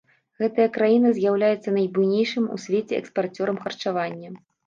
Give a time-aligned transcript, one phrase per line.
[0.43, 4.29] Гэтая краіна з'яўляецца найбуйнейшым у свеце экспарцёрам харчавання.